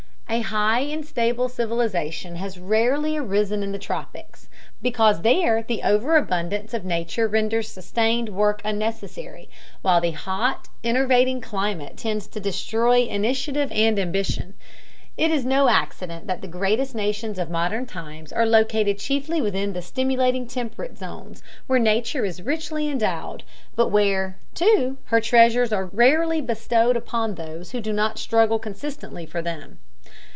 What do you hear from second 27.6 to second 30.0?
who do not struggle consistently for them.